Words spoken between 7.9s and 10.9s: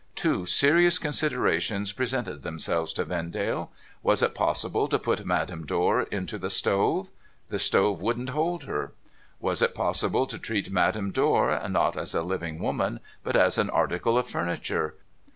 wouldn't hold her. Was it possible to treat